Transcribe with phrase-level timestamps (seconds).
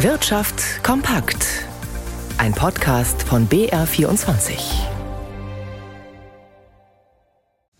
[0.00, 1.46] Wirtschaft kompakt.
[2.36, 4.58] Ein Podcast von BR24.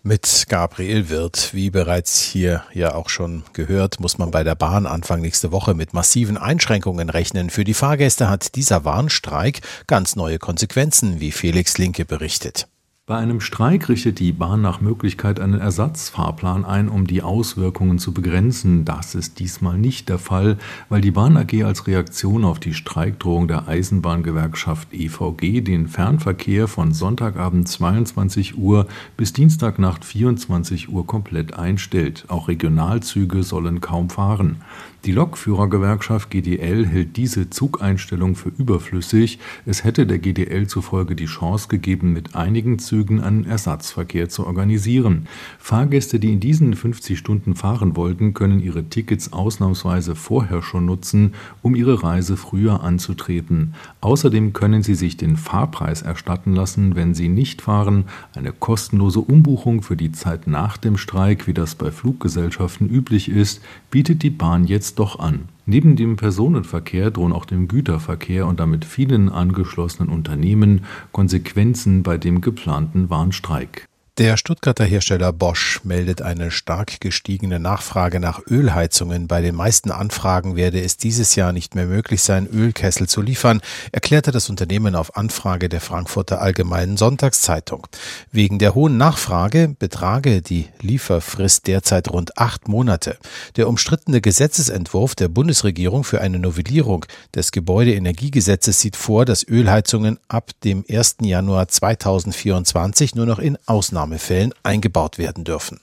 [0.01, 4.87] Mit Gabriel Wirth, wie bereits hier ja auch schon gehört, muss man bei der Bahn
[4.87, 7.51] Anfang nächste Woche mit massiven Einschränkungen rechnen.
[7.51, 12.67] Für die Fahrgäste hat dieser Warnstreik ganz neue Konsequenzen, wie Felix Linke berichtet.
[13.09, 18.13] Bei einem Streik richtet die Bahn nach Möglichkeit einen Ersatzfahrplan ein, um die Auswirkungen zu
[18.13, 18.83] begrenzen.
[18.83, 20.57] Das ist diesmal nicht der Fall,
[20.89, 26.91] weil die Bahn AG als Reaktion auf die Streikdrohung der Eisenbahngewerkschaft EVG den Fernverkehr von
[26.91, 32.25] Sonntagabend 22 Uhr bis Dienstagnacht 24 Uhr komplett einstellt.
[32.27, 34.57] Auch Regionalzüge sollen kaum fahren.
[35.05, 39.39] Die Lokführergewerkschaft GDL hält diese Zugeinstellung für überflüssig.
[39.65, 45.27] Es hätte der GDL zufolge die Chance gegeben, mit einigen Zügen einen Ersatzverkehr zu organisieren.
[45.59, 51.33] Fahrgäste, die in diesen 50 Stunden fahren wollten, können ihre Tickets ausnahmsweise vorher schon nutzen,
[51.61, 53.73] um ihre Reise früher anzutreten.
[54.01, 58.05] Außerdem können sie sich den Fahrpreis erstatten lassen, wenn sie nicht fahren.
[58.33, 63.61] Eine kostenlose Umbuchung für die Zeit nach dem Streik, wie das bei Fluggesellschaften üblich ist,
[63.91, 65.49] bietet die Bahn jetzt doch an.
[65.69, 72.39] Neben dem Personenverkehr drohen auch dem Güterverkehr und damit vielen angeschlossenen Unternehmen Konsequenzen bei dem
[72.39, 73.85] geplanten Warnstreik.
[74.17, 79.27] Der Stuttgarter Hersteller Bosch meldet eine stark gestiegene Nachfrage nach Ölheizungen.
[79.27, 83.61] Bei den meisten Anfragen werde es dieses Jahr nicht mehr möglich sein, Ölkessel zu liefern,
[83.91, 87.85] erklärte das Unternehmen auf Anfrage der Frankfurter Allgemeinen Sonntagszeitung.
[88.31, 93.17] Wegen der hohen Nachfrage betrage die Lieferfrist derzeit rund acht Monate.
[93.55, 100.49] Der umstrittene Gesetzesentwurf der Bundesregierung für eine Novellierung des Gebäudeenergiegesetzes sieht vor, dass Ölheizungen ab
[100.63, 101.17] dem 1.
[101.21, 105.79] Januar 2024 nur noch in Ausnahme Ausnahmefällen eingebaut werden dürfen.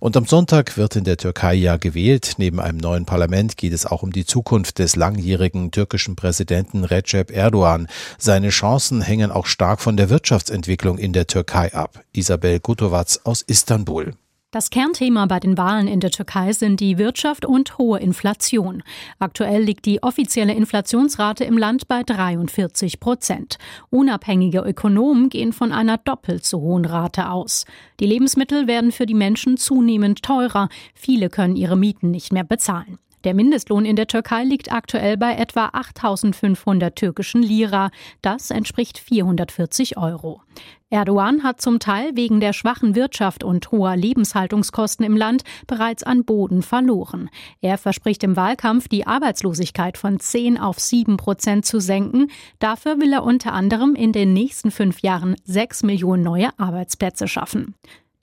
[0.00, 2.34] Und am Sonntag wird in der Türkei ja gewählt.
[2.36, 7.30] Neben einem neuen Parlament geht es auch um die Zukunft des langjährigen türkischen Präsidenten Recep
[7.30, 7.88] Erdogan.
[8.18, 12.02] Seine Chancen hängen auch stark von der Wirtschaftsentwicklung in der Türkei ab.
[12.12, 14.14] Isabel Gutovac aus Istanbul.
[14.54, 18.84] Das Kernthema bei den Wahlen in der Türkei sind die Wirtschaft und hohe Inflation.
[19.18, 23.58] Aktuell liegt die offizielle Inflationsrate im Land bei 43 Prozent.
[23.90, 27.64] Unabhängige Ökonomen gehen von einer doppelt so hohen Rate aus.
[27.98, 30.68] Die Lebensmittel werden für die Menschen zunehmend teurer.
[30.94, 33.00] Viele können ihre Mieten nicht mehr bezahlen.
[33.24, 37.90] Der Mindestlohn in der Türkei liegt aktuell bei etwa 8500 türkischen Lira.
[38.20, 40.42] Das entspricht 440 Euro.
[40.90, 46.24] Erdogan hat zum Teil wegen der schwachen Wirtschaft und hoher Lebenshaltungskosten im Land bereits an
[46.24, 47.30] Boden verloren.
[47.62, 52.30] Er verspricht im Wahlkampf, die Arbeitslosigkeit von 10 auf 7 Prozent zu senken.
[52.58, 57.74] Dafür will er unter anderem in den nächsten fünf Jahren 6 Millionen neue Arbeitsplätze schaffen.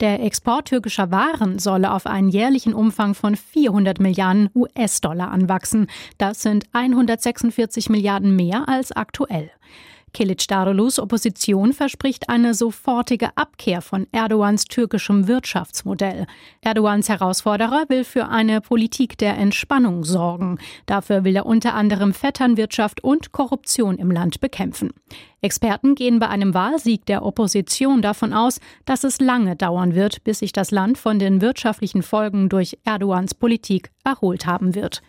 [0.02, 5.86] Der Export türkischer Waren solle auf einen jährlichen Umfang von 400 Milliarden US-Dollar anwachsen.
[6.18, 9.52] Das sind 146 Milliarden mehr als aktuell.
[10.14, 16.26] Kılıçdaroğlu's Opposition verspricht eine sofortige Abkehr von Erdogans türkischem Wirtschaftsmodell.
[16.60, 20.58] Erdogans Herausforderer will für eine Politik der Entspannung sorgen.
[20.86, 24.90] Dafür will er unter anderem Vetternwirtschaft und Korruption im Land bekämpfen.
[25.40, 30.38] Experten gehen bei einem Wahlsieg der Opposition davon aus, dass es lange dauern wird, bis
[30.38, 35.02] sich das Land von den wirtschaftlichen Folgen durch Erdogans Politik erholt haben wird.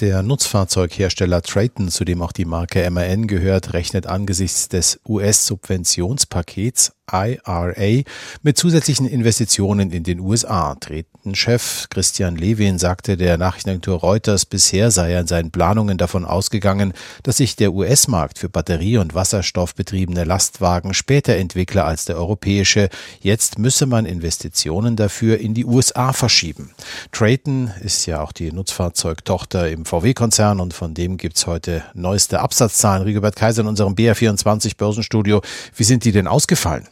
[0.00, 8.02] Der Nutzfahrzeughersteller Trayton, zu dem auch die Marke MAN gehört, rechnet angesichts des US-Subventionspakets IRA
[8.42, 10.74] mit zusätzlichen Investitionen in den USA.
[10.74, 16.94] Tretenchef Christian Levin sagte der Nachrichtenagentur Reuters, bisher sei er in seinen Planungen davon ausgegangen,
[17.22, 22.88] dass sich der US-Markt für Batterie- und Wasserstoffbetriebene Lastwagen später entwickle als der europäische.
[23.20, 26.70] Jetzt müsse man Investitionen dafür in die USA verschieben.
[27.12, 33.02] Trayton ist ja auch die Nutzfahrzeugtochter im VW-Konzern und von dem gibt's heute neueste Absatzzahlen.
[33.02, 35.42] Rigobert Kaiser in unserem BR24 Börsenstudio.
[35.76, 36.88] Wie sind die denn ausgefallen?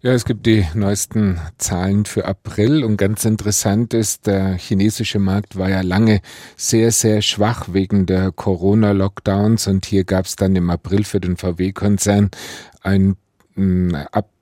[0.00, 5.58] Ja, es gibt die neuesten Zahlen für April und ganz interessant ist, der chinesische Markt
[5.58, 6.20] war ja lange
[6.56, 11.36] sehr, sehr schwach wegen der Corona-Lockdowns und hier gab es dann im April für den
[11.36, 12.30] VW-Konzern
[12.80, 13.16] ein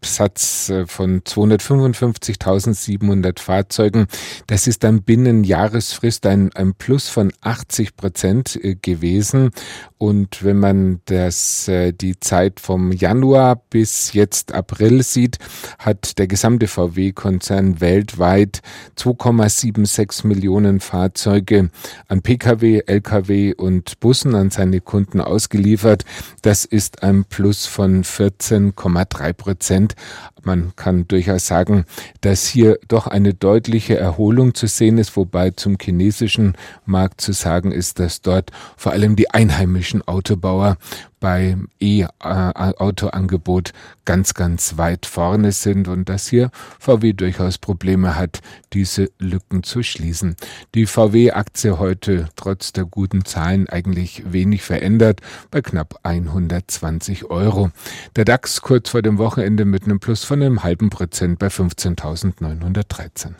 [0.01, 4.07] Absatz äh, von 255.700 Fahrzeugen.
[4.47, 9.51] Das ist dann binnen Jahresfrist ein, ein Plus von 80 Prozent äh, gewesen.
[9.99, 15.39] Und wenn man das, äh, die Zeit vom Januar bis jetzt April sieht,
[15.79, 18.61] hat der gesamte VW-Konzern weltweit
[18.99, 21.71] 2,76 Millionen Fahrzeuge
[22.09, 26.05] an Pkw, Lkw und Bussen an seine Kunden ausgeliefert.
[26.43, 29.94] Das ist ein Plus von 14,3 Prozent Prozent.
[30.43, 31.87] Man kann durchaus sagen,
[32.21, 36.55] dass hier doch eine deutliche Erholung zu sehen ist, wobei zum chinesischen
[36.85, 40.77] Markt zu sagen ist, dass dort vor allem die einheimischen Autobauer
[41.19, 43.73] beim E-Auto-Angebot
[44.05, 48.41] ganz, ganz weit vorne sind und dass hier VW durchaus Probleme hat,
[48.73, 50.37] diese Lücken zu schließen.
[50.75, 57.71] Die VW-Aktie heute trotz der guten Zahlen eigentlich wenig verändert bei knapp 120 Euro.
[58.15, 63.34] Der DAX kurz vor dem Wochenende mit einem Plus von einem halben Prozent bei 15.913.